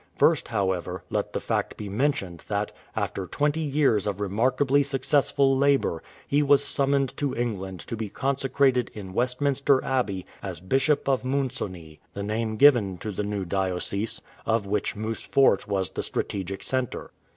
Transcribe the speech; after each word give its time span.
First, 0.15 0.47
however, 0.47 1.03
let 1.11 1.31
the 1.31 1.39
fact 1.39 1.77
be 1.77 1.87
mentioned 1.87 2.43
that, 2.47 2.71
after 2.95 3.27
twenty 3.27 3.59
years 3.59 4.07
of 4.07 4.19
remarkably 4.19 4.81
successful 4.81 5.55
labour, 5.55 6.01
he 6.27 6.41
was 6.41 6.63
summoned 6.65 7.15
to 7.17 7.35
England 7.35 7.81
to 7.81 7.95
be 7.95 8.09
consecrated 8.09 8.89
in 8.95 9.13
Westminster 9.13 9.83
Abbey 9.85 10.25
as 10.41 10.59
Bishop 10.59 11.07
of 11.07 11.21
Moosonee, 11.23 11.99
the 12.15 12.23
name 12.23 12.55
given 12.57 12.97
to 12.97 13.11
the 13.11 13.21
new 13.23 13.45
diocese, 13.45 14.19
of 14.43 14.65
which 14.65 14.95
Moose 14.95 15.23
Fort 15.23 15.67
was 15.67 15.91
the 15.91 16.01
strategic 16.01 16.63
centre. 16.63 17.11